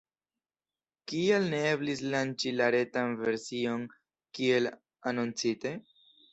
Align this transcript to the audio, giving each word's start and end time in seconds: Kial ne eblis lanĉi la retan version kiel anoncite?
Kial 1.11 1.45
ne 1.51 1.59
eblis 1.73 2.01
lanĉi 2.15 2.55
la 2.63 2.71
retan 2.77 3.15
version 3.21 3.87
kiel 4.41 4.73
anoncite? 5.15 5.79